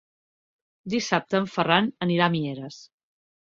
Dissabte 0.93 1.37
en 1.41 1.45
Ferran 1.57 1.91
anirà 2.07 2.27
a 2.31 2.37
Mieres. 2.39 2.81